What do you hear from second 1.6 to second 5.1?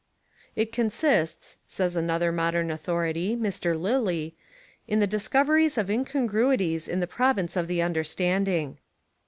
says an other modern authority, Mr, Lilly, "in the